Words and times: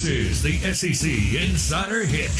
This 0.00 0.08
is 0.08 0.42
the 0.42 0.72
SEC 0.72 1.10
Insider 1.42 2.06
Hit. 2.06 2.30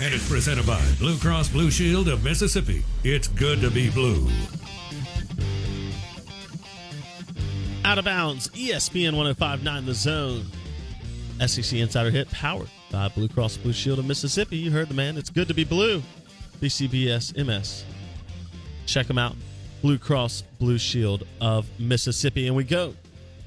And 0.00 0.14
it's 0.14 0.28
presented 0.28 0.64
by 0.64 0.80
Blue 1.00 1.18
Cross 1.18 1.48
Blue 1.48 1.68
Shield 1.68 2.06
of 2.06 2.22
Mississippi. 2.22 2.84
It's 3.02 3.26
good 3.26 3.60
to 3.62 3.70
be 3.70 3.90
blue. 3.90 4.28
Out 7.84 7.98
of 7.98 8.04
bounds, 8.04 8.46
ESPN 8.50 9.16
1059 9.16 9.86
The 9.86 9.94
Zone. 9.94 10.44
SEC 11.44 11.80
Insider 11.80 12.12
Hit 12.12 12.30
powered 12.30 12.70
by 12.92 13.08
Blue 13.08 13.26
Cross 13.26 13.56
Blue 13.56 13.72
Shield 13.72 13.98
of 13.98 14.06
Mississippi. 14.06 14.56
You 14.56 14.70
heard 14.70 14.88
the 14.88 14.94
man. 14.94 15.18
It's 15.18 15.30
good 15.30 15.48
to 15.48 15.54
be 15.54 15.64
blue. 15.64 16.00
BCBS 16.60 17.44
MS. 17.44 17.84
Check 18.86 19.08
them 19.08 19.18
out. 19.18 19.34
Blue 19.82 19.98
Cross 19.98 20.44
Blue 20.60 20.78
Shield 20.78 21.26
of 21.40 21.66
Mississippi. 21.80 22.46
And 22.46 22.54
we 22.54 22.62
go 22.62 22.94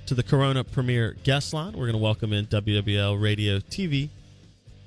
to 0.08 0.16
the 0.16 0.24
Corona 0.24 0.64
Premier 0.64 1.18
guest 1.26 1.54
line. 1.54 1.74
We're 1.74 1.86
going 1.86 1.92
to 1.92 1.98
welcome 1.98 2.32
in 2.32 2.46
WWL 2.48 3.22
Radio 3.22 3.60
TV 3.60 4.08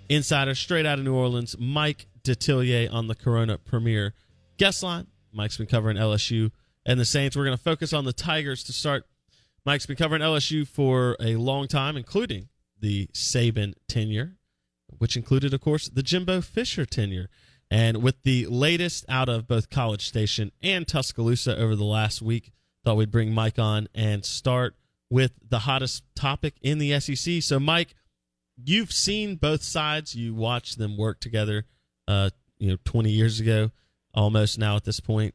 insider 0.09 0.55
straight 0.55 0.87
out 0.87 0.99
of 0.99 1.05
New 1.05 1.15
Orleans, 1.15 1.57
Mike 1.59 2.07
Detillier 2.25 2.91
on 2.91 3.07
the 3.07 3.15
Corona 3.15 3.59
Premier 3.59 4.15
guest 4.57 4.83
line. 4.83 5.09
Mike's 5.31 5.59
been 5.59 5.67
covering 5.67 5.99
LSU 5.99 6.51
and 6.87 6.99
the 6.99 7.05
Saints. 7.05 7.37
We're 7.37 7.45
going 7.45 7.57
to 7.57 7.63
focus 7.63 7.93
on 7.93 8.07
the 8.07 8.15
Tigers 8.15 8.65
to 8.65 8.73
start. 8.73 9.05
Mike's 9.67 9.85
been 9.85 9.97
covering 9.97 10.23
LSU 10.23 10.67
for 10.67 11.19
a 11.21 11.37
long 11.37 11.69
time, 11.69 11.99
including 11.99 12.49
the 12.81 13.07
Saban 13.09 13.75
tenure, 13.89 14.37
which 14.97 15.19
included, 15.19 15.53
of 15.53 15.61
course, 15.61 15.91
the 15.91 16.03
Jimbo 16.03 16.41
Fisher 16.41 16.87
tenure. 16.87 17.29
And 17.71 18.03
with 18.03 18.23
the 18.23 18.47
latest 18.47 19.05
out 19.07 19.29
of 19.29 19.47
both 19.47 19.69
College 19.69 20.09
Station 20.09 20.51
and 20.63 20.89
Tuscaloosa 20.89 21.59
over 21.59 21.77
the 21.77 21.85
last 21.85 22.23
week, 22.23 22.53
thought 22.83 22.97
we'd 22.97 23.11
bring 23.11 23.35
Mike 23.35 23.59
on 23.59 23.87
and 23.95 24.25
start 24.25 24.77
with 25.11 25.33
the 25.49 25.61
hottest 25.61 26.05
topic 26.15 26.55
in 26.63 26.79
the 26.79 26.99
SEC. 27.01 27.43
So, 27.43 27.59
Mike, 27.59 27.95
you've 28.57 28.93
seen 28.93 29.37
both 29.37 29.63
sides. 29.63 30.15
You 30.15 30.35
watched 30.35 30.79
them 30.79 30.97
work 30.97 31.21
together, 31.21 31.67
uh, 32.09 32.31
you 32.59 32.71
know, 32.71 32.79
20 32.85 33.11
years 33.11 33.41
ago, 33.41 33.73
almost 34.15 34.59
now 34.59 34.77
at 34.77 34.85
this 34.85 35.01
point. 35.01 35.35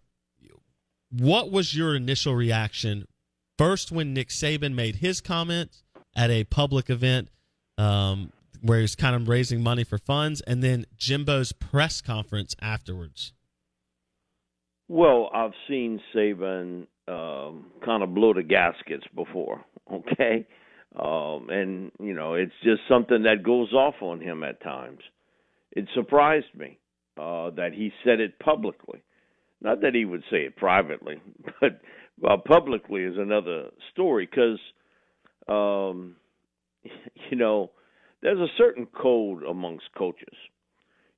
What 1.11 1.51
was 1.51 1.75
your 1.75 1.95
initial 1.95 2.35
reaction 2.35 3.07
first 3.57 3.91
when 3.91 4.13
Nick 4.13 4.29
Saban 4.29 4.73
made 4.73 4.97
his 4.97 5.21
comments 5.21 5.83
at 6.15 6.29
a 6.29 6.43
public 6.45 6.89
event 6.89 7.29
um, 7.77 8.31
where 8.61 8.79
he 8.79 8.81
was 8.83 8.95
kind 8.95 9.15
of 9.15 9.27
raising 9.27 9.61
money 9.61 9.83
for 9.83 9.97
funds, 9.97 10.41
and 10.41 10.63
then 10.63 10.85
Jimbo's 10.97 11.51
press 11.51 12.01
conference 12.01 12.55
afterwards? 12.61 13.33
Well, 14.87 15.29
I've 15.33 15.53
seen 15.67 15.99
Saban 16.13 16.87
um, 17.07 17.67
kind 17.83 18.03
of 18.03 18.13
blow 18.13 18.33
the 18.33 18.43
gaskets 18.43 19.05
before. 19.15 19.63
Okay, 19.93 20.47
um, 20.99 21.49
and 21.51 21.91
you 21.99 22.15
know 22.15 22.33
it's 22.33 22.51
just 22.63 22.81
something 22.89 23.21
that 23.23 23.43
goes 23.43 23.71
off 23.71 23.93
on 24.01 24.19
him 24.19 24.43
at 24.43 24.63
times. 24.63 24.97
It 25.73 25.87
surprised 25.93 26.47
me 26.55 26.79
uh, 27.19 27.51
that 27.51 27.73
he 27.75 27.91
said 28.03 28.19
it 28.19 28.39
publicly. 28.39 29.03
Not 29.61 29.81
that 29.81 29.93
he 29.93 30.05
would 30.05 30.23
say 30.31 30.37
it 30.37 30.55
privately, 30.55 31.21
but 31.61 31.81
uh, 32.27 32.37
publicly 32.37 33.03
is 33.03 33.15
another 33.17 33.69
story. 33.91 34.27
Because 34.27 34.59
um, 35.47 36.15
you 37.29 37.37
know, 37.37 37.71
there's 38.23 38.39
a 38.39 38.53
certain 38.57 38.87
code 38.87 39.43
amongst 39.43 39.85
coaches. 39.97 40.35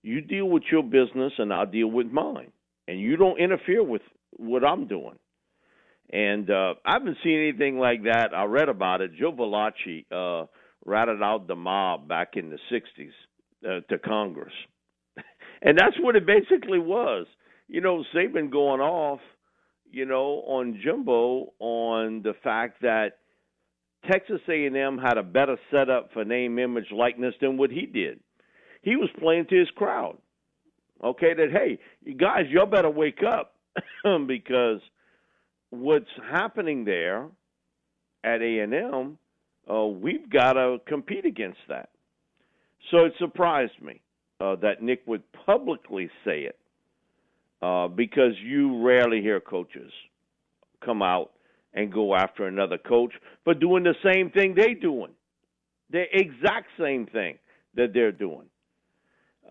You 0.03 0.21
deal 0.21 0.47
with 0.49 0.63
your 0.71 0.83
business, 0.83 1.33
and 1.37 1.53
I'll 1.53 1.65
deal 1.65 1.89
with 1.91 2.07
mine, 2.07 2.51
and 2.87 2.99
you 2.99 3.17
don't 3.17 3.39
interfere 3.39 3.83
with 3.83 4.01
what 4.31 4.63
I'm 4.63 4.87
doing. 4.87 5.17
And 6.11 6.49
uh, 6.49 6.75
I 6.85 6.93
haven't 6.93 7.17
seen 7.23 7.37
anything 7.37 7.79
like 7.79 8.03
that. 8.03 8.29
I 8.33 8.45
read 8.45 8.69
about 8.69 9.01
it. 9.01 9.11
Joe 9.19 9.33
Valachi 9.33 10.05
uh, 10.11 10.47
ratted 10.85 11.21
out 11.21 11.47
the 11.47 11.55
mob 11.55 12.07
back 12.07 12.33
in 12.35 12.49
the 12.49 12.59
60s 12.71 13.11
uh, 13.65 13.81
to 13.89 13.99
Congress. 13.99 14.53
and 15.61 15.77
that's 15.77 15.97
what 15.99 16.15
it 16.15 16.25
basically 16.25 16.79
was. 16.79 17.27
You 17.67 17.81
know, 17.81 18.03
Saban 18.15 18.49
going 18.49 18.79
off, 18.79 19.19
you 19.91 20.05
know, 20.05 20.43
on 20.47 20.79
Jimbo 20.81 21.53
on 21.59 22.21
the 22.23 22.33
fact 22.41 22.81
that 22.83 23.17
Texas 24.09 24.39
A&M 24.47 24.97
had 24.97 25.17
a 25.17 25.23
better 25.23 25.57
setup 25.71 26.11
for 26.13 26.23
name, 26.23 26.59
image, 26.59 26.91
likeness 26.91 27.35
than 27.41 27.57
what 27.57 27.71
he 27.71 27.85
did. 27.85 28.21
He 28.81 28.95
was 28.95 29.09
playing 29.19 29.47
to 29.49 29.59
his 29.59 29.69
crowd. 29.75 30.17
Okay, 31.03 31.33
that 31.33 31.51
hey, 31.51 31.79
you 32.03 32.15
guys, 32.15 32.45
y'all 32.49 32.65
better 32.65 32.89
wake 32.89 33.19
up 33.23 33.55
because– 34.27 34.81
what's 35.69 36.05
happening 36.31 36.85
there 36.85 37.27
at 38.23 38.41
A&M, 38.41 39.17
uh, 39.69 39.85
we've 39.85 40.29
got 40.29 40.53
to 40.53 40.77
compete 40.87 41.25
against 41.25 41.59
that. 41.69 41.89
So 42.91 43.05
it 43.05 43.13
surprised 43.19 43.81
me 43.81 44.01
uh, 44.39 44.55
that 44.57 44.81
Nick 44.81 45.01
would 45.07 45.23
publicly 45.45 46.09
say 46.23 46.41
it 46.41 46.57
uh, 47.61 47.87
because 47.87 48.33
you 48.41 48.83
rarely 48.83 49.21
hear 49.21 49.39
coaches 49.39 49.91
come 50.83 51.01
out 51.01 51.31
and 51.73 51.91
go 51.91 52.15
after 52.15 52.47
another 52.47 52.77
coach 52.77 53.11
for 53.43 53.53
doing 53.53 53.83
the 53.83 53.95
same 54.03 54.31
thing 54.31 54.55
they're 54.55 54.73
doing, 54.73 55.11
the 55.91 56.03
exact 56.13 56.67
same 56.79 57.05
thing 57.07 57.37
that 57.75 57.93
they're 57.93 58.11
doing. 58.11 58.47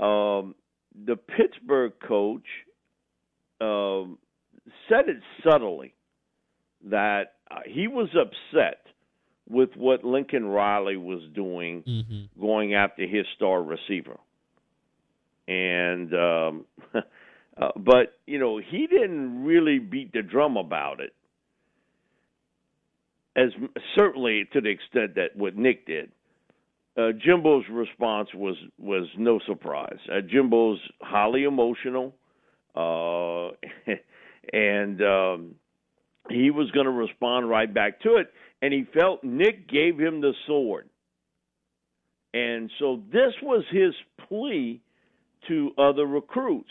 Um, 0.01 0.55
the 1.05 1.17
Pittsburgh 1.17 1.93
coach 2.07 2.47
um, 3.61 4.19
said 4.89 5.09
it 5.09 5.19
subtly 5.45 5.95
that 6.91 7.35
uh, 7.51 7.61
he 7.67 7.89
was 7.89 8.09
upset 8.15 8.87
with 9.49 9.71
what 9.77 10.05
Lincoln 10.05 10.47
Riley 10.47 10.97
was 10.97 11.21
doing, 11.35 11.83
mm-hmm. 11.87 12.41
going 12.41 12.75
after 12.75 13.07
his 13.07 13.25
star 13.37 13.63
receiver. 13.63 14.19
And 15.47 16.13
um, 16.13 16.65
uh, 16.95 17.69
but 17.77 18.19
you 18.27 18.39
know 18.39 18.59
he 18.59 18.87
didn't 18.89 19.45
really 19.45 19.79
beat 19.79 20.13
the 20.13 20.23
drum 20.23 20.57
about 20.57 21.01
it, 21.01 21.15
as 23.37 23.51
certainly 23.97 24.45
to 24.53 24.61
the 24.61 24.71
extent 24.71 25.15
that 25.15 25.37
what 25.37 25.57
Nick 25.57 25.87
did. 25.87 26.11
Uh, 26.97 27.13
Jimbo's 27.23 27.65
response 27.71 28.29
was 28.35 28.57
was 28.79 29.07
no 29.19 29.39
surprise. 29.47 29.99
Uh, 30.11 30.21
Jimbo's 30.27 30.81
highly 31.03 31.45
emotional, 31.45 32.15
uh, 32.75 33.51
and 34.53 35.03
um, 35.03 35.55
he 36.31 36.51
was 36.51 36.71
going 36.71 36.87
to 36.87 36.93
respond 36.93 37.51
right 37.51 37.73
back 37.73 38.01
to 38.01 38.17
it, 38.17 38.33
and 38.63 38.73
he 38.73 38.85
felt 38.99 39.23
Nick 39.23 39.69
gave 39.69 39.99
him 39.99 40.21
the 40.21 40.33
sword. 40.47 40.89
And 42.33 42.71
so 42.79 43.03
this 43.13 43.33
was 43.43 43.65
his 43.71 43.95
plea 44.29 44.81
to 45.49 45.71
other 45.79 46.07
recruits. 46.07 46.71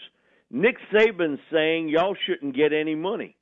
Nick 0.51 0.75
Saban 0.93 1.37
saying 1.51 1.89
y'all 1.89 2.15
shouldn't 2.25 2.55
get 2.55 2.71
any 2.73 2.95
money. 2.95 3.35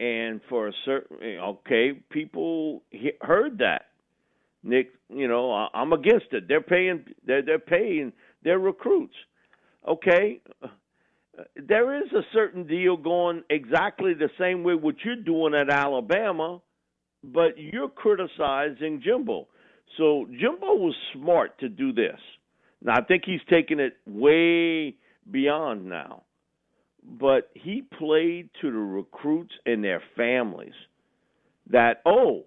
And 0.00 0.40
for 0.48 0.68
a 0.68 0.72
certain, 0.84 1.18
okay, 1.22 1.92
people 2.10 2.82
heard 3.20 3.58
that. 3.58 3.86
Nick, 4.64 4.92
you 5.10 5.28
know, 5.28 5.68
I'm 5.74 5.92
against 5.92 6.32
it. 6.32 6.48
They're 6.48 6.62
paying, 6.62 7.04
they're, 7.26 7.42
they're 7.42 7.58
paying 7.58 8.12
their 8.42 8.58
recruits. 8.58 9.14
Okay, 9.86 10.40
there 11.56 12.02
is 12.02 12.10
a 12.12 12.22
certain 12.32 12.66
deal 12.66 12.96
going 12.96 13.42
exactly 13.50 14.14
the 14.14 14.30
same 14.38 14.62
way 14.62 14.74
what 14.74 14.96
you're 15.04 15.16
doing 15.16 15.54
at 15.54 15.68
Alabama, 15.68 16.60
but 17.22 17.58
you're 17.58 17.88
criticizing 17.88 19.02
Jimbo. 19.04 19.48
So 19.98 20.26
Jimbo 20.30 20.74
was 20.74 20.94
smart 21.12 21.58
to 21.60 21.68
do 21.68 21.92
this. 21.92 22.18
Now 22.82 22.94
I 22.96 23.02
think 23.02 23.24
he's 23.26 23.40
taken 23.50 23.80
it 23.80 23.96
way 24.06 24.96
beyond 25.30 25.86
now. 25.86 26.22
But 27.06 27.50
he 27.54 27.82
played 27.98 28.48
to 28.62 28.70
the 28.70 28.78
recruits 28.78 29.52
and 29.66 29.84
their 29.84 30.02
families 30.16 30.72
that 31.70 32.00
oh, 32.06 32.44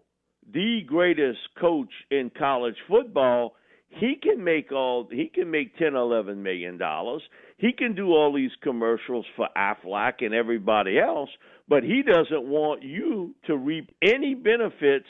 the 0.51 0.81
greatest 0.85 1.39
coach 1.59 1.91
in 2.09 2.31
college 2.37 2.75
football, 2.87 3.55
he 3.89 4.15
can 4.21 4.43
make 4.43 4.71
all 4.71 5.07
he 5.11 5.31
can 5.33 5.49
make 5.49 5.77
ten, 5.77 5.95
eleven 5.95 6.43
million 6.43 6.77
dollars. 6.77 7.21
He 7.57 7.71
can 7.71 7.95
do 7.95 8.09
all 8.09 8.33
these 8.33 8.51
commercials 8.61 9.25
for 9.35 9.47
Aflac 9.57 10.23
and 10.23 10.33
everybody 10.33 10.99
else, 10.99 11.29
but 11.67 11.83
he 11.83 12.03
doesn't 12.03 12.47
want 12.47 12.83
you 12.83 13.33
to 13.47 13.57
reap 13.57 13.91
any 14.01 14.35
benefits 14.35 15.07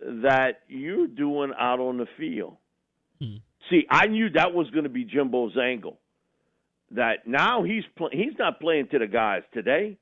that 0.00 0.60
you're 0.68 1.08
doing 1.08 1.52
out 1.58 1.80
on 1.80 1.98
the 1.98 2.06
field. 2.16 2.56
Hmm. 3.20 3.36
See, 3.70 3.86
I 3.90 4.06
knew 4.06 4.30
that 4.30 4.54
was 4.54 4.70
going 4.70 4.84
to 4.84 4.90
be 4.90 5.04
Jimbo's 5.04 5.56
angle. 5.56 5.98
That 6.92 7.26
now 7.26 7.64
he's 7.64 7.82
pl- 7.96 8.10
he's 8.12 8.38
not 8.38 8.60
playing 8.60 8.88
to 8.92 8.98
the 8.98 9.08
guys 9.08 9.42
today. 9.52 9.98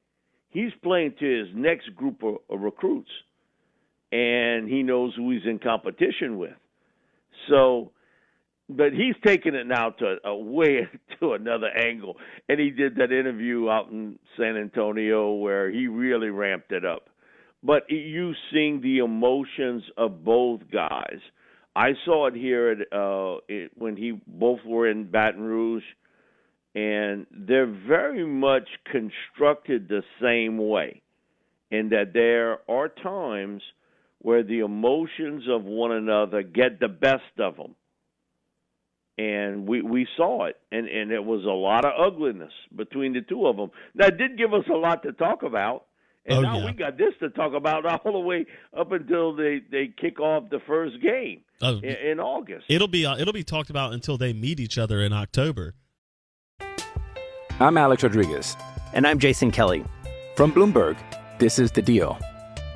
He's 0.51 0.73
playing 0.83 1.15
to 1.19 1.39
his 1.39 1.49
next 1.55 1.95
group 1.97 2.23
of, 2.23 2.37
of 2.51 2.61
recruits, 2.61 3.11
and 4.15 4.69
he 4.69 4.85
knows 4.85 5.13
who 5.17 5.33
he's 5.33 5.43
in 5.45 5.59
competition 5.59 6.39
with. 6.39 6.55
So 7.49 7.91
but 8.69 8.93
he's 8.93 9.15
taking 9.27 9.55
it 9.55 9.67
now 9.67 9.91
to 9.91 10.17
a 10.25 10.35
way 10.35 10.89
to 11.21 11.33
another 11.33 11.69
angle. 11.69 12.17
And 12.49 12.59
he 12.59 12.71
did 12.71 12.97
that 12.97 13.13
interview 13.13 13.69
out 13.69 13.91
in 13.91 14.19
San 14.39 14.57
Antonio 14.57 15.33
where 15.33 15.71
he 15.71 15.87
really 15.89 16.31
ramped 16.31 16.73
it 16.73 16.85
up. 16.85 17.11
But 17.63 17.91
you 17.91 18.33
seeing 18.53 18.81
the 18.81 18.99
emotions 18.99 19.83
of 19.97 20.25
both 20.25 20.61
guys. 20.73 21.19
I 21.77 21.95
saw 22.05 22.29
it 22.29 22.35
here 22.35 22.71
at 22.71 22.97
uh 22.97 23.39
it, 23.49 23.73
when 23.75 23.97
he 23.97 24.21
both 24.27 24.61
were 24.65 24.89
in 24.89 25.11
Baton 25.11 25.43
Rouge 25.43 25.83
and 26.77 27.27
they're 27.33 27.67
very 27.67 28.25
much 28.25 28.69
constructed 28.85 29.89
the 29.89 30.03
same 30.23 30.59
way 30.59 31.03
in 31.71 31.89
that 31.89 32.13
there 32.13 32.59
are 32.71 32.89
times 32.89 33.63
where 34.25 34.43
the 34.43 34.61
emotions 34.61 35.45
of 35.51 35.65
one 35.65 35.93
another 35.93 36.43
get 36.43 36.81
the 36.81 36.89
best 36.89 37.39
of 37.39 37.57
them 37.57 37.75
and 39.17 39.69
we 39.69 39.83
we 39.83 40.09
saw 40.17 40.47
it, 40.47 40.57
and 40.73 40.89
and 40.89 41.13
it 41.13 41.25
was 41.25 41.45
a 41.45 41.49
lot 41.49 41.85
of 41.85 41.93
ugliness 41.99 42.53
between 42.75 43.13
the 43.13 43.21
two 43.21 43.47
of 43.47 43.57
them. 43.57 43.71
That 43.95 44.19
did 44.19 44.37
give 44.37 44.53
us 44.53 44.65
a 44.69 44.77
lot 44.77 45.05
to 45.05 45.13
talk 45.13 45.45
about, 45.45 45.85
and 46.27 46.39
oh, 46.39 46.43
now 46.43 46.59
yeah. 46.59 46.65
we 46.65 46.73
got 46.73 46.99
this 46.99 47.15
to 47.21 47.31
talk 47.31 47.55
about 47.55 47.87
all 48.05 48.13
the 48.13 48.19
way 48.19 48.47
up 48.77 48.91
until 48.91 49.35
they 49.37 49.61
they 49.71 49.89
kick 50.01 50.19
off 50.19 50.51
the 50.51 50.59
first 50.67 51.01
game 51.01 51.43
oh, 51.63 51.79
in, 51.79 51.85
in, 51.85 52.21
August. 52.21 52.65
It'll 52.69 52.89
be 52.89 53.07
uh, 53.07 53.17
it'll 53.17 53.33
be 53.33 53.45
talked 53.45 53.71
about 53.71 53.93
until 53.93 54.19
they 54.19 54.33
meet 54.33 54.59
each 54.59 54.79
other 54.79 55.01
in 55.01 55.13
October. 55.13 55.75
I'm 57.61 57.79
Alex 57.79 58.03
Rodriguez, 58.03 58.57
and 58.95 59.07
I'm 59.07 59.21
Jason 59.21 59.53
Kelly 59.53 59.85
from 60.35 60.53
Bloomberg. 60.53 60.97
This 61.39 61.61
is 61.61 61.71
the 61.71 61.83
Deal. 61.83 62.19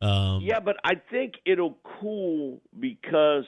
Um, 0.00 0.40
yeah, 0.42 0.60
but 0.60 0.76
I 0.84 0.94
think 1.10 1.34
it'll 1.46 1.78
cool 2.00 2.60
because 2.78 3.44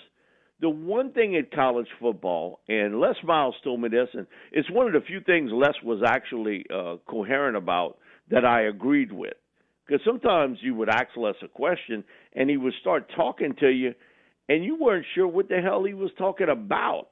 the 0.61 0.71
one 0.71 1.13
thing 1.13 1.35
in 1.35 1.47
college 1.55 1.89
football, 2.01 2.61
and 2.69 3.01
Les 3.01 3.15
Miles 3.23 3.55
told 3.63 3.81
me 3.81 3.89
this, 3.89 4.09
and 4.15 4.27
it's 4.53 4.71
one 4.71 4.87
of 4.87 4.93
the 4.93 5.07
few 5.07 5.21
things 5.21 5.51
Les 5.53 5.75
was 5.85 6.03
actually 6.05 6.65
uh, 6.75 6.97
coherent 7.07 7.57
about 7.57 7.99
that 8.31 8.45
I 8.45 8.63
agreed 8.63 9.13
with. 9.13 9.35
Because 9.87 10.05
sometimes 10.05 10.59
you 10.61 10.75
would 10.75 10.89
ask 10.89 11.09
Les 11.17 11.35
a 11.43 11.49
question, 11.49 12.05
and 12.35 12.51
he 12.51 12.57
would 12.57 12.75
start 12.81 13.11
talking 13.15 13.55
to 13.61 13.69
you, 13.69 13.95
and 14.49 14.65
you 14.65 14.77
weren't 14.77 15.07
sure 15.15 15.29
what 15.29 15.49
the 15.49 15.61
hell 15.61 15.85
he 15.85 15.95
was 15.95 16.11
talking 16.19 16.49
about. 16.49 17.09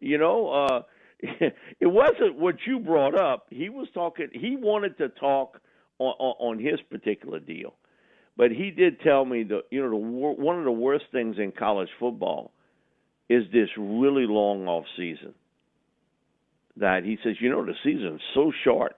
You 0.00 0.18
know, 0.18 0.48
uh, 0.50 0.82
it 1.20 1.86
wasn't 1.86 2.38
what 2.38 2.56
you 2.66 2.78
brought 2.78 3.18
up. 3.18 3.46
He 3.50 3.70
was 3.70 3.88
talking. 3.92 4.28
He 4.32 4.56
wanted 4.56 4.98
to 4.98 5.08
talk 5.08 5.58
on, 5.98 6.14
on, 6.18 6.56
on 6.56 6.58
his 6.58 6.80
particular 6.90 7.40
deal 7.40 7.74
but 8.36 8.50
he 8.50 8.70
did 8.70 9.00
tell 9.00 9.24
me 9.24 9.44
that 9.44 9.62
you 9.70 9.82
know 9.82 9.90
the 9.90 9.96
one 9.96 10.58
of 10.58 10.64
the 10.64 10.72
worst 10.72 11.04
things 11.12 11.36
in 11.38 11.52
college 11.52 11.88
football 11.98 12.52
is 13.28 13.44
this 13.52 13.68
really 13.78 14.26
long 14.26 14.66
off 14.66 14.84
season. 14.96 15.34
That 16.76 17.04
he 17.04 17.18
says, 17.22 17.36
you 17.40 17.50
know, 17.50 17.64
the 17.64 17.74
season's 17.84 18.20
so 18.34 18.52
short 18.64 18.96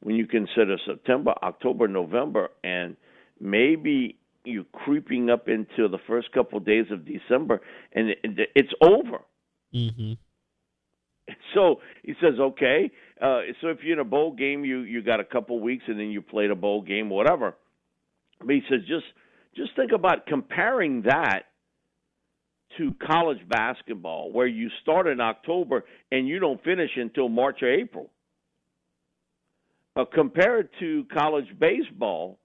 when 0.00 0.16
you 0.16 0.26
consider 0.26 0.76
September, 0.86 1.34
October, 1.42 1.86
November, 1.86 2.48
and 2.62 2.96
maybe 3.40 4.16
you're 4.44 4.64
creeping 4.72 5.30
up 5.30 5.48
into 5.48 5.88
the 5.88 5.98
first 6.06 6.32
couple 6.32 6.58
of 6.58 6.64
days 6.64 6.86
of 6.90 7.06
December, 7.06 7.60
and 7.92 8.14
it's 8.54 8.72
over. 8.80 9.20
Mm-hmm. 9.74 10.12
So 11.54 11.80
he 12.02 12.12
says, 12.20 12.34
okay. 12.38 12.90
Uh, 13.18 13.40
so 13.62 13.68
if 13.68 13.78
you're 13.82 13.94
in 13.94 13.98
a 13.98 14.04
bowl 14.04 14.32
game, 14.34 14.62
you 14.62 14.80
you 14.80 15.02
got 15.02 15.20
a 15.20 15.24
couple 15.24 15.58
weeks, 15.58 15.84
and 15.86 15.98
then 15.98 16.10
you 16.10 16.20
played 16.20 16.50
a 16.50 16.54
bowl 16.54 16.82
game, 16.82 17.08
whatever. 17.08 17.54
But 18.40 18.50
he 18.50 18.62
says 18.68 18.80
just 18.86 19.06
just 19.56 19.74
think 19.76 19.92
about 19.92 20.26
comparing 20.26 21.02
that 21.02 21.44
to 22.78 22.94
college 23.06 23.38
basketball, 23.48 24.32
where 24.32 24.46
you 24.46 24.68
start 24.82 25.06
in 25.06 25.20
October 25.20 25.84
and 26.10 26.26
you 26.26 26.38
don't 26.38 26.62
finish 26.64 26.90
until 26.96 27.28
March 27.28 27.62
or 27.62 27.72
April. 27.72 28.10
Uh, 29.96 30.04
compared 30.12 30.68
to 30.80 31.06
college 31.12 31.46
baseball, 31.60 32.40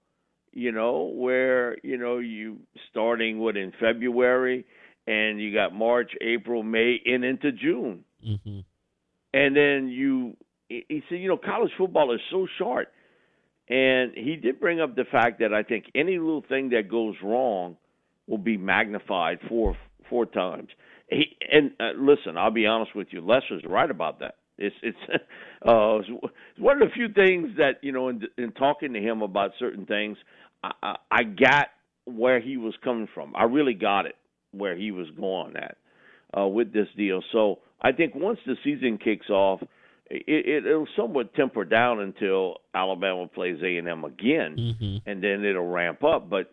you 0.52 0.70
know, 0.70 1.12
where 1.14 1.76
you 1.82 1.96
know 1.96 2.18
you 2.18 2.58
starting 2.90 3.40
what 3.40 3.56
in 3.56 3.72
February 3.80 4.64
and 5.06 5.40
you 5.40 5.52
got 5.52 5.74
March, 5.74 6.12
April, 6.20 6.62
May, 6.62 7.00
and 7.04 7.24
into 7.24 7.50
June, 7.50 8.04
mm-hmm. 8.26 8.60
and 9.34 9.56
then 9.56 9.88
you. 9.88 10.36
He 10.68 11.02
said, 11.08 11.18
you 11.18 11.26
know, 11.26 11.36
college 11.36 11.72
football 11.76 12.14
is 12.14 12.20
so 12.30 12.46
short 12.56 12.92
and 13.70 14.12
he 14.14 14.36
did 14.36 14.58
bring 14.58 14.80
up 14.80 14.96
the 14.96 15.04
fact 15.04 15.38
that 15.38 15.54
I 15.54 15.62
think 15.62 15.84
any 15.94 16.18
little 16.18 16.44
thing 16.48 16.70
that 16.70 16.90
goes 16.90 17.14
wrong 17.22 17.76
will 18.26 18.38
be 18.38 18.56
magnified 18.56 19.38
four 19.48 19.76
four 20.08 20.26
times. 20.26 20.68
He, 21.08 21.36
and 21.50 21.70
uh, 21.80 21.92
listen, 21.96 22.36
I'll 22.36 22.50
be 22.50 22.66
honest 22.66 22.94
with 22.94 23.08
you, 23.12 23.20
Lester's 23.20 23.62
right 23.66 23.90
about 23.90 24.18
that. 24.20 24.34
It's 24.58 24.74
it's 24.82 24.98
uh, 25.66 25.98
it's 25.98 26.08
one 26.58 26.82
of 26.82 26.88
the 26.88 26.94
few 26.94 27.08
things 27.12 27.56
that 27.58 27.74
you 27.82 27.92
know 27.92 28.08
in, 28.08 28.22
in 28.36 28.50
talking 28.52 28.92
to 28.92 29.00
him 29.00 29.22
about 29.22 29.52
certain 29.58 29.86
things, 29.86 30.18
I, 30.64 30.72
I, 30.82 30.96
I 31.10 31.22
got 31.22 31.68
where 32.06 32.40
he 32.40 32.56
was 32.56 32.74
coming 32.82 33.08
from. 33.14 33.34
I 33.36 33.44
really 33.44 33.74
got 33.74 34.06
it 34.06 34.16
where 34.52 34.76
he 34.76 34.90
was 34.90 35.06
going 35.18 35.54
at 35.56 35.76
uh, 36.36 36.46
with 36.48 36.72
this 36.72 36.88
deal. 36.96 37.22
So 37.30 37.60
I 37.80 37.92
think 37.92 38.16
once 38.16 38.40
the 38.46 38.56
season 38.64 38.98
kicks 38.98 39.30
off, 39.30 39.60
it, 40.10 40.64
it'll 40.64 40.88
somewhat 40.96 41.34
temper 41.34 41.64
down 41.64 42.00
until 42.00 42.56
Alabama 42.74 43.28
plays 43.28 43.58
A 43.62 43.76
and 43.78 43.88
M 43.88 44.04
again, 44.04 44.56
Mm-hmm. 44.58 45.08
and 45.10 45.22
then 45.22 45.44
it'll 45.44 45.66
ramp 45.66 46.02
up. 46.04 46.28
But 46.28 46.52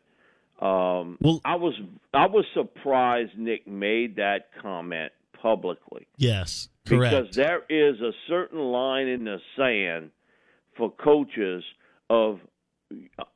um, 0.65 1.17
Well- 1.21 1.41
I 1.43 1.55
was 1.55 1.73
I 2.13 2.27
was 2.27 2.45
surprised 2.53 3.37
Nick 3.37 3.67
made 3.67 4.15
that 4.17 4.49
comment 4.61 5.11
publicly 5.41 6.07
Yes, 6.17 6.69
correct. 6.87 7.15
because 7.15 7.35
there 7.35 7.61
is 7.69 7.99
a 8.01 8.11
certain 8.27 8.59
line 8.59 9.07
in 9.07 9.23
the 9.25 9.37
sand 9.55 10.09
for 10.77 10.91
coaches 10.91 11.63
of 12.09 12.39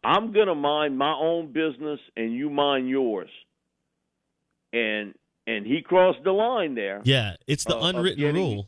I'm 0.04 0.32
going 0.32 0.48
to 0.48 0.56
mind 0.56 0.98
my 0.98 1.14
own 1.14 1.52
business 1.52 2.00
and 2.16 2.34
you 2.34 2.50
mind 2.50 2.88
yours. 2.90 3.30
And 4.74 5.14
and 5.48 5.66
he 5.66 5.82
crossed 5.82 6.24
the 6.24 6.32
line 6.32 6.76
there. 6.76 7.02
yeah, 7.04 7.36
it's 7.48 7.64
the 7.66 7.76
uh, 7.76 7.88
unwritten 7.90 8.20
getting- 8.20 8.36
rule. 8.36 8.68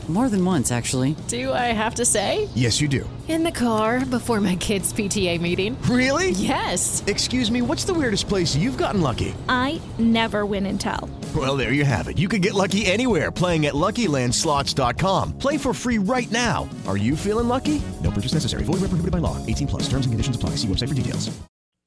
More 0.11 0.27
than 0.27 0.43
once, 0.43 0.73
actually. 0.73 1.15
Do 1.29 1.53
I 1.53 1.71
have 1.71 1.95
to 1.95 2.03
say? 2.03 2.49
Yes, 2.53 2.81
you 2.81 2.89
do. 2.89 3.09
In 3.29 3.43
the 3.43 3.51
car 3.51 4.05
before 4.05 4.41
my 4.41 4.57
kids' 4.57 4.91
PTA 4.91 5.39
meeting. 5.39 5.81
Really? 5.83 6.31
Yes. 6.31 7.01
Excuse 7.07 7.49
me, 7.49 7.61
what's 7.61 7.85
the 7.85 7.93
weirdest 7.93 8.27
place 8.27 8.53
you've 8.53 8.77
gotten 8.77 8.99
lucky? 8.99 9.33
I 9.47 9.79
never 9.99 10.45
win 10.45 10.65
and 10.65 10.81
tell. 10.81 11.09
Well, 11.33 11.55
there 11.55 11.71
you 11.71 11.85
have 11.85 12.09
it. 12.09 12.17
You 12.17 12.27
can 12.27 12.41
get 12.41 12.53
lucky 12.53 12.85
anywhere 12.87 13.31
playing 13.31 13.67
at 13.67 13.73
LuckyLandSlots.com. 13.73 15.37
Play 15.37 15.55
for 15.55 15.73
free 15.73 15.97
right 15.97 16.29
now. 16.29 16.67
Are 16.87 16.97
you 16.97 17.15
feeling 17.15 17.47
lucky? 17.47 17.81
No 18.03 18.11
purchase 18.11 18.33
necessary. 18.33 18.63
Void 18.63 18.81
where 18.81 18.91
prohibited 18.91 19.13
by 19.13 19.19
law. 19.19 19.37
18 19.45 19.67
plus. 19.67 19.83
Terms 19.83 20.05
and 20.07 20.11
conditions 20.11 20.35
apply. 20.35 20.57
See 20.57 20.67
website 20.67 20.89
for 20.89 20.93
details. 20.95 21.31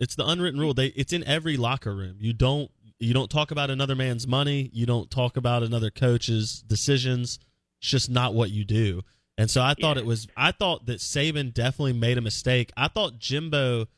It's 0.00 0.16
the 0.16 0.26
unwritten 0.26 0.59
rule. 0.59 0.73
They 0.73 0.87
it's 0.87 1.12
in 1.12 1.25
every 1.25 1.59
locker 1.59 1.95
room. 1.95 2.16
You 2.21 2.33
don't 2.33 2.71
you 2.99 3.12
don't 3.12 3.31
talk 3.31 3.50
about 3.50 3.69
another 3.71 3.95
man's 3.95 4.26
money. 4.26 4.71
You 4.73 4.87
don't 4.87 5.11
talk 5.11 5.37
about 5.37 5.62
another 5.62 5.90
coach's 5.90 6.62
decisions. 6.62 7.38
It's 7.85 7.91
just 7.91 8.09
not 8.09 8.33
what 8.33 8.50
you 8.50 8.64
do. 8.64 9.03
And 9.37 9.50
so 9.50 9.61
I 9.61 9.75
thought 9.75 9.99
it 9.99 10.07
was 10.07 10.26
I 10.38 10.53
thought 10.53 10.87
that 10.87 11.00
Saban 11.00 11.53
definitely 11.53 11.93
made 11.93 12.17
a 12.17 12.23
mistake. 12.23 12.73
I 12.79 12.88
thought 12.88 13.19
Jimbo 13.19 13.88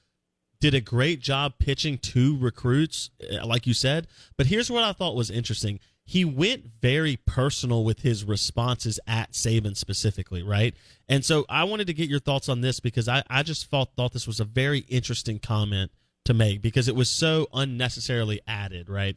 did 0.58 0.74
a 0.74 0.80
great 0.80 1.20
job 1.20 1.54
pitching 1.60 1.96
to 1.98 2.36
recruits, 2.36 3.10
uh, 3.30 3.46
like 3.46 3.64
you 3.64 3.74
said. 3.74 4.08
But 4.36 4.46
here's 4.46 4.72
what 4.72 4.82
I 4.82 4.92
thought 4.92 5.14
was 5.14 5.30
interesting. 5.30 5.78
He 6.04 6.24
went 6.24 6.64
very 6.82 7.16
personal 7.26 7.84
with 7.84 8.00
his 8.00 8.24
responses 8.24 8.98
at 9.06 9.30
Saban 9.32 9.76
specifically, 9.76 10.42
right? 10.42 10.74
And 11.08 11.24
so 11.24 11.44
I 11.48 11.62
wanted 11.62 11.86
to 11.86 11.94
get 11.94 12.08
your 12.08 12.18
thoughts 12.18 12.48
on 12.48 12.60
this 12.60 12.80
because 12.80 13.06
I, 13.06 13.22
I 13.30 13.44
just 13.44 13.66
thought, 13.66 13.90
thought 13.96 14.12
this 14.12 14.26
was 14.26 14.40
a 14.40 14.44
very 14.44 14.80
interesting 14.88 15.38
comment 15.38 15.92
to 16.24 16.34
make 16.34 16.60
because 16.60 16.88
it 16.88 16.96
was 16.96 17.08
so 17.08 17.46
unnecessarily 17.54 18.40
added, 18.48 18.88
right? 18.88 19.16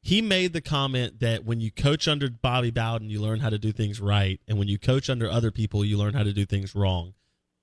He 0.00 0.22
made 0.22 0.52
the 0.52 0.60
comment 0.60 1.20
that 1.20 1.44
when 1.44 1.60
you 1.60 1.70
coach 1.70 2.08
under 2.08 2.30
Bobby 2.30 2.70
Bowden, 2.70 3.10
you 3.10 3.20
learn 3.20 3.40
how 3.40 3.50
to 3.50 3.58
do 3.58 3.72
things 3.72 4.00
right. 4.00 4.40
And 4.48 4.58
when 4.58 4.68
you 4.68 4.78
coach 4.78 5.10
under 5.10 5.28
other 5.28 5.50
people, 5.50 5.84
you 5.84 5.98
learn 5.98 6.14
how 6.14 6.22
to 6.22 6.32
do 6.32 6.46
things 6.46 6.74
wrong. 6.74 7.14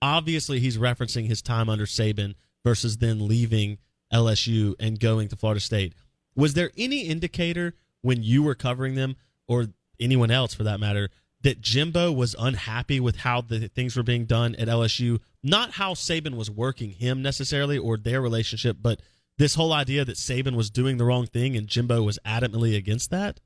Obviously, 0.02 0.60
he's 0.60 0.78
referencing 0.78 1.28
his 1.28 1.42
time 1.42 1.70
under 1.70 1.86
Saban 1.86 2.36
versus 2.64 2.98
then 2.98 3.28
leaving 3.28 3.78
LSU 4.14 4.76
and 4.80 5.00
going 5.00 5.30
to 5.30 5.36
Florida 5.36 5.60
State. 5.62 5.94
Was 6.36 6.54
there 6.54 6.72
any 6.78 7.02
indicator 7.02 7.74
when 8.02 8.22
you 8.22 8.44
were 8.44 8.56
covering 8.56 8.96
them, 8.96 9.16
or 9.48 9.68
anyone 10.00 10.30
else 10.30 10.54
for 10.54 10.64
that 10.64 10.80
matter, 10.80 11.10
that 11.42 11.62
Jimbo 11.62 12.12
was 12.12 12.36
unhappy 12.38 13.00
with 13.00 13.18
how 13.18 13.42
the 13.42 13.68
things 13.68 13.96
were 13.96 14.04
being 14.04 14.26
done 14.26 14.54
at 14.56 14.68
LSU? 14.68 15.20
Not 15.42 15.72
how 15.72 15.94
Saban 15.94 16.36
was 16.36 16.52
working 16.52 16.92
him 16.92 17.22
necessarily 17.22 17.78
or 17.78 17.98
their 17.98 18.22
relationship, 18.22 18.78
but 18.82 19.00
this 19.38 19.56
whole 19.56 19.74
idea 19.74 20.06
that 20.06 20.16
Saban 20.16 20.56
was 20.56 20.70
doing 20.70 20.98
the 20.98 21.06
wrong 21.06 21.26
thing 21.26 21.56
and 21.56 21.68
Jimbo 21.68 22.04
was 22.04 22.20
adamantly 22.26 22.76
against 22.78 23.10
that? 23.12 23.40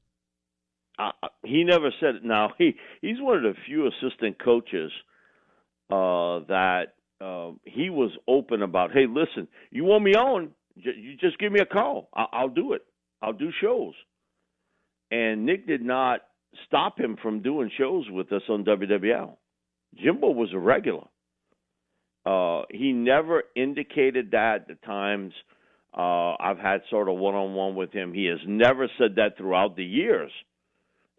Uh, 0.98 1.12
he 1.44 1.64
never 1.64 1.92
said 2.00 2.16
it. 2.16 2.24
Now 2.24 2.52
he 2.58 2.76
he's 3.02 3.20
one 3.20 3.38
of 3.38 3.44
the 3.44 3.54
few 3.66 3.88
assistant 3.88 4.44
coaches 4.44 4.92
uh, 5.90 6.46
that 6.48 6.94
uh, 7.22 7.52
he 7.66 7.90
was 7.90 8.12
open 8.28 8.62
about. 8.62 8.92
Hey, 8.92 9.06
listen, 9.08 9.48
you 9.72 9.84
want 9.84 10.04
me 10.04 10.16
on? 10.16 10.52
J- 10.78 10.96
you 10.98 11.18
just 11.18 11.38
give 11.40 11.52
me 11.52 11.60
a 11.60 11.66
call. 11.66 12.10
I- 12.16 12.28
I'll 12.32 12.50
do 12.50 12.74
it. 12.74 12.82
I'll 13.22 13.34
do 13.34 13.50
shows. 13.62 13.94
And 15.12 15.46
Nick 15.46 15.68
did 15.68 15.82
not 15.82 16.22
stop 16.66 17.00
him 17.00 17.18
from 17.22 17.42
doing 17.42 17.72
shows 17.78 18.06
with 18.10 18.32
us 18.32 18.44
on 18.48 18.64
WWL. 18.64 19.38
Jimbo 19.96 20.30
was 20.32 20.50
a 20.54 20.60
regular. 20.60 21.06
Uh, 22.26 22.64
he 22.70 22.92
never 22.92 23.44
indicated 23.56 24.32
that 24.32 24.68
the 24.68 24.76
times 24.86 25.34
uh, 25.96 26.36
I've 26.40 26.60
had 26.60 26.82
sort 26.90 27.10
of 27.10 27.18
one 27.18 27.36
on 27.36 27.54
one 27.54 27.76
with 27.76 27.92
him. 27.92 28.14
He 28.14 28.26
has 28.26 28.40
never 28.48 28.90
said 28.98 29.16
that 29.16 29.38
throughout 29.38 29.76
the 29.76 29.84
years. 29.84 30.32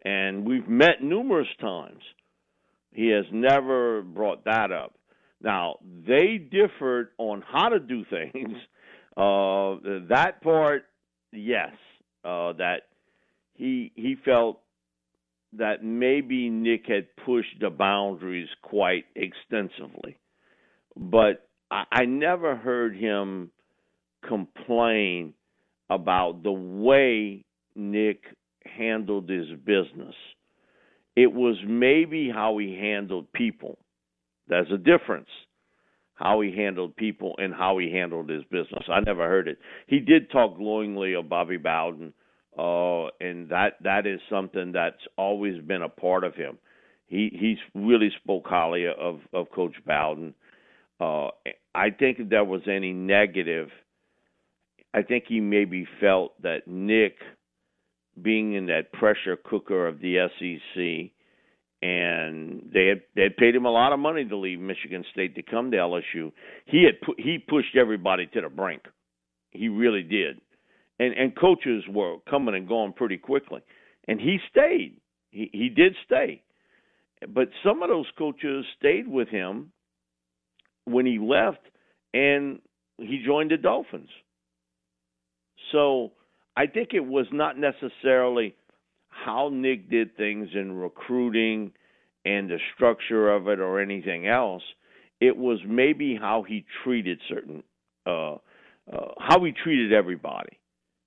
And 0.03 0.45
we've 0.45 0.67
met 0.67 1.03
numerous 1.03 1.47
times. 1.59 2.01
He 2.93 3.07
has 3.09 3.25
never 3.31 4.01
brought 4.01 4.45
that 4.45 4.71
up. 4.71 4.95
Now, 5.41 5.77
they 6.07 6.37
differed 6.37 7.09
on 7.17 7.43
how 7.45 7.69
to 7.69 7.79
do 7.79 8.05
things. 8.09 8.55
Uh, 9.17 10.05
that 10.09 10.41
part, 10.41 10.83
yes, 11.31 11.73
uh, 12.23 12.53
that 12.53 12.83
he 13.55 13.91
he 13.95 14.15
felt 14.23 14.61
that 15.53 15.83
maybe 15.83 16.49
Nick 16.49 16.85
had 16.87 17.07
pushed 17.25 17.59
the 17.59 17.69
boundaries 17.69 18.47
quite 18.61 19.03
extensively, 19.15 20.17
but 20.95 21.47
I, 21.69 21.83
I 21.91 22.05
never 22.05 22.55
heard 22.55 22.95
him 22.95 23.51
complain 24.27 25.33
about 25.89 26.43
the 26.43 26.51
way 26.51 27.43
Nick 27.75 28.23
handled 28.65 29.29
his 29.29 29.47
business. 29.65 30.15
It 31.15 31.33
was 31.33 31.57
maybe 31.67 32.29
how 32.33 32.57
he 32.57 32.77
handled 32.79 33.31
people. 33.33 33.77
There's 34.47 34.71
a 34.71 34.77
difference 34.77 35.27
how 36.21 36.41
he 36.41 36.55
handled 36.55 36.95
people 36.95 37.33
and 37.39 37.53
how 37.53 37.79
he 37.79 37.91
handled 37.91 38.29
his 38.29 38.43
business. 38.43 38.83
I 38.87 38.99
never 38.99 39.27
heard 39.27 39.47
it. 39.47 39.57
He 39.87 39.99
did 39.99 40.29
talk 40.29 40.55
glowingly 40.55 41.15
of 41.15 41.27
Bobby 41.27 41.57
Bowden, 41.57 42.13
uh, 42.57 43.07
and 43.19 43.49
that 43.49 43.73
that 43.83 44.05
is 44.05 44.19
something 44.29 44.71
that's 44.71 45.01
always 45.17 45.61
been 45.63 45.81
a 45.81 45.89
part 45.89 46.23
of 46.23 46.35
him. 46.35 46.59
He 47.07 47.29
he's 47.33 47.57
really 47.73 48.11
spoke 48.21 48.45
highly 48.45 48.85
of 48.85 49.19
of 49.33 49.49
Coach 49.51 49.75
Bowden. 49.85 50.35
Uh, 50.99 51.29
I 51.73 51.89
think 51.89 52.19
if 52.19 52.29
there 52.29 52.45
was 52.45 52.61
any 52.67 52.93
negative, 52.93 53.69
I 54.93 55.01
think 55.03 55.25
he 55.27 55.39
maybe 55.39 55.87
felt 55.99 56.41
that 56.41 56.67
Nick, 56.67 57.15
being 58.21 58.53
in 58.53 58.65
that 58.67 58.91
pressure 58.91 59.37
cooker 59.37 59.87
of 59.87 59.99
the 59.99 60.27
SEC, 60.37 61.11
and 61.81 62.69
they 62.73 62.87
had 62.87 63.01
they 63.15 63.23
had 63.23 63.37
paid 63.37 63.55
him 63.55 63.65
a 63.65 63.71
lot 63.71 63.93
of 63.93 63.99
money 63.99 64.25
to 64.25 64.37
leave 64.37 64.59
Michigan 64.59 65.03
State 65.11 65.35
to 65.35 65.41
come 65.41 65.71
to 65.71 65.77
LSU. 65.77 66.31
He 66.65 66.83
had 66.83 67.01
pu- 67.01 67.15
he 67.17 67.39
pushed 67.39 67.75
everybody 67.75 68.27
to 68.33 68.41
the 68.41 68.49
brink. 68.49 68.83
He 69.51 69.69
really 69.69 70.03
did, 70.03 70.41
and 70.99 71.13
and 71.15 71.35
coaches 71.35 71.83
were 71.89 72.17
coming 72.29 72.53
and 72.55 72.67
going 72.67 72.93
pretty 72.93 73.17
quickly, 73.17 73.61
and 74.07 74.19
he 74.19 74.37
stayed. 74.51 74.97
He 75.31 75.49
he 75.53 75.69
did 75.69 75.95
stay, 76.05 76.43
but 77.29 77.49
some 77.63 77.81
of 77.81 77.89
those 77.89 78.07
coaches 78.17 78.65
stayed 78.77 79.07
with 79.07 79.29
him 79.29 79.71
when 80.85 81.05
he 81.05 81.17
left, 81.17 81.61
and 82.13 82.59
he 82.97 83.23
joined 83.25 83.51
the 83.51 83.57
Dolphins. 83.57 84.09
So 85.71 86.11
I 86.55 86.67
think 86.67 86.89
it 86.93 87.05
was 87.05 87.25
not 87.31 87.57
necessarily 87.57 88.55
how 89.07 89.49
Nick 89.51 89.89
did 89.89 90.15
things 90.17 90.49
in 90.53 90.73
recruiting 90.73 91.71
and 92.25 92.49
the 92.49 92.57
structure 92.75 93.31
of 93.31 93.47
it 93.47 93.59
or 93.59 93.79
anything 93.79 94.27
else. 94.27 94.63
It 95.19 95.37
was 95.37 95.59
maybe 95.67 96.17
how 96.19 96.43
he 96.47 96.65
treated 96.83 97.19
certain, 97.29 97.63
uh, 98.05 98.33
uh, 98.33 98.37
how 99.19 99.43
he 99.43 99.51
treated 99.51 99.93
everybody. 99.93 100.57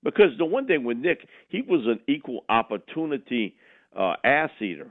Because 0.03 0.37
the 0.37 0.45
one 0.45 0.67
thing 0.67 0.83
with 0.83 0.97
Nick, 0.97 1.27
he 1.49 1.61
was 1.61 1.81
an 1.85 1.99
equal 2.07 2.45
opportunity 2.47 3.55
uh, 3.97 4.13
ass 4.23 4.51
eater. 4.61 4.89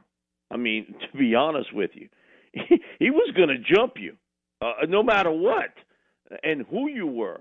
I 0.51 0.57
mean, 0.57 0.95
to 1.13 1.19
be 1.19 1.35
honest 1.35 1.73
with 1.73 1.91
you, 1.95 2.09
he, 2.53 2.81
he 2.99 3.11
was 3.11 3.33
going 3.37 3.49
to 3.49 3.75
jump 3.75 3.95
you, 3.97 4.17
uh, 4.61 4.87
no 4.89 5.03
matter 5.03 5.31
what, 5.31 5.73
and 6.43 6.67
who 6.71 6.89
you 6.89 7.07
were. 7.07 7.41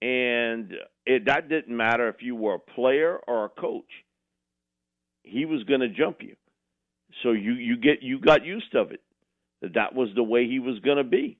And 0.00 0.72
it, 1.06 1.24
that 1.26 1.48
didn't 1.48 1.76
matter 1.76 2.08
if 2.08 2.16
you 2.20 2.36
were 2.36 2.54
a 2.54 2.58
player 2.58 3.18
or 3.26 3.46
a 3.46 3.48
coach. 3.48 3.90
He 5.22 5.44
was 5.44 5.64
going 5.64 5.80
to 5.80 5.88
jump 5.88 6.18
you, 6.20 6.36
so 7.22 7.32
you 7.32 7.52
you 7.52 7.76
get 7.76 8.02
you 8.02 8.20
got 8.20 8.44
used 8.44 8.74
of 8.74 8.92
it. 8.92 9.02
That 9.60 9.74
that 9.74 9.94
was 9.94 10.08
the 10.14 10.22
way 10.22 10.46
he 10.46 10.58
was 10.58 10.78
going 10.80 10.98
to 10.98 11.04
be. 11.04 11.38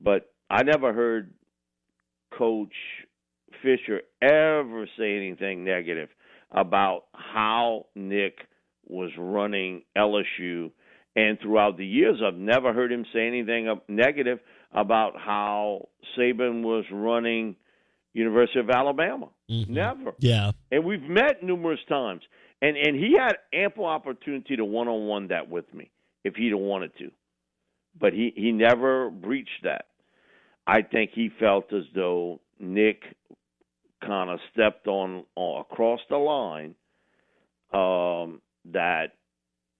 But 0.00 0.30
I 0.48 0.62
never 0.62 0.92
heard 0.92 1.32
Coach 2.38 2.72
Fisher 3.62 4.02
ever 4.22 4.86
say 4.98 5.16
anything 5.16 5.64
negative 5.64 6.08
about 6.50 7.04
how 7.12 7.86
Nick 7.94 8.38
was 8.86 9.10
running 9.18 9.82
LSU. 9.96 10.70
And 11.16 11.38
throughout 11.40 11.76
the 11.76 11.86
years, 11.86 12.20
I've 12.24 12.38
never 12.38 12.72
heard 12.72 12.92
him 12.92 13.04
say 13.12 13.26
anything 13.26 13.72
negative 13.88 14.40
about 14.72 15.12
how 15.16 15.88
Saban 16.16 16.62
was 16.62 16.84
running 16.92 17.56
University 18.14 18.60
of 18.60 18.70
Alabama. 18.70 19.28
Mm-hmm. 19.50 19.74
Never. 19.74 20.14
Yeah. 20.18 20.52
And 20.70 20.84
we've 20.84 21.02
met 21.02 21.42
numerous 21.42 21.80
times. 21.88 22.22
And 22.62 22.76
and 22.76 22.96
he 22.96 23.16
had 23.18 23.34
ample 23.52 23.84
opportunity 23.84 24.56
to 24.56 24.64
one 24.64 24.88
on 24.88 25.06
one 25.06 25.28
that 25.28 25.50
with 25.50 25.72
me 25.74 25.90
if 26.24 26.34
he'd 26.36 26.50
have 26.50 26.60
wanted 26.60 26.96
to. 26.98 27.10
But 28.00 28.12
he, 28.12 28.32
he 28.34 28.50
never 28.52 29.10
breached 29.10 29.62
that. 29.64 29.86
I 30.66 30.82
think 30.82 31.10
he 31.14 31.28
felt 31.38 31.72
as 31.72 31.84
though 31.94 32.40
Nick 32.58 33.02
kind 34.04 34.30
of 34.30 34.38
stepped 34.52 34.86
on, 34.86 35.24
on 35.36 35.60
across 35.60 36.00
the 36.08 36.16
line 36.16 36.74
um, 37.72 38.40
that 38.72 39.12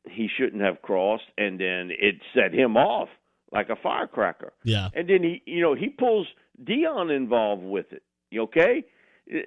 he 0.08 0.28
shouldn't 0.36 0.62
have 0.62 0.82
crossed, 0.82 1.24
and 1.38 1.58
then 1.58 1.90
it 1.90 2.16
set 2.34 2.52
him 2.52 2.76
off 2.76 3.08
like 3.50 3.70
a 3.70 3.76
firecracker. 3.76 4.52
Yeah. 4.62 4.88
And 4.94 5.08
then 5.08 5.22
he, 5.22 5.42
you 5.46 5.62
know, 5.62 5.74
he 5.74 5.88
pulls 5.88 6.26
Deion 6.62 7.14
involved 7.14 7.62
with 7.62 7.92
it. 7.92 8.02
Okay. 8.36 8.84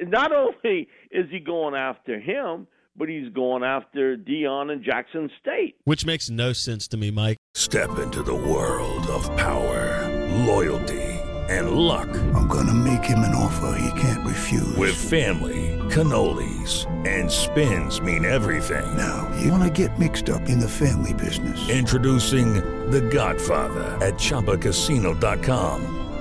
Not 0.08 0.32
only 0.32 0.88
is 1.12 1.30
he 1.30 1.40
going 1.40 1.76
after 1.76 2.20
him, 2.20 2.68
but 2.96 3.10
he's 3.10 3.30
going 3.30 3.64
after 3.64 4.18
Deion 4.18 4.72
and 4.72 4.84
Jackson 4.84 5.30
State. 5.40 5.76
Which 5.84 6.06
makes 6.06 6.30
no 6.30 6.52
sense 6.54 6.88
to 6.90 6.98
me, 6.98 7.12
Mike. 7.12 7.38
Step 7.54 8.00
into 8.00 8.24
the 8.24 8.34
world 8.34 9.06
of 9.08 9.24
power, 9.38 10.08
loyalty, 10.46 11.04
and 11.50 11.72
luck. 11.72 12.10
I'm 12.34 12.48
going 12.48 12.68
to 12.68 12.74
make 12.74 13.04
him 13.04 13.20
an 13.20 13.36
offer 13.36 13.80
he 13.80 14.02
can't 14.02 14.26
refuse. 14.26 14.76
With 14.76 14.96
family, 14.96 15.78
cannolis, 15.90 16.86
and 17.08 17.32
spins 17.32 18.02
mean 18.02 18.26
everything. 18.26 18.98
Now, 18.98 19.32
you 19.40 19.52
want 19.52 19.64
to 19.64 19.88
get 19.88 19.98
mixed 20.00 20.30
up 20.30 20.50
in 20.50 20.60
the 20.60 20.70
family 20.70 21.14
business. 21.14 21.70
Introducing 21.70 22.56
The 22.90 23.02
Godfather 23.02 23.84
at 24.06 24.16
ChumbaCasino.com. 24.16 25.97